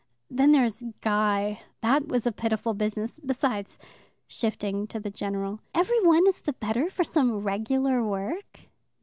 [0.31, 1.61] Then there's Guy.
[1.81, 3.19] That was a pitiful business.
[3.23, 3.77] Besides"
[4.27, 8.61] shifting to the general" every one is the better for some regular work."